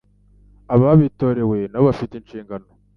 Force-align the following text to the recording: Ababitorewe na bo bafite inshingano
Ababitorewe 0.73 1.57
na 1.69 1.79
bo 1.79 1.85
bafite 1.89 2.13
inshingano 2.17 2.67